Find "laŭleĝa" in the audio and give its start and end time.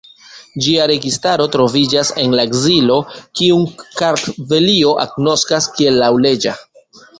6.05-6.59